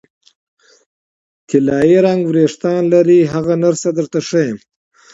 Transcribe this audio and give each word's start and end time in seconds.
طلايي 1.49 1.97
رنګه 2.05 2.27
وریښتان 2.29 2.81
لري، 2.93 3.19
هغه 3.33 3.53
نرسه 3.63 3.89
درته 3.97 4.19
ښیم. 4.27 4.57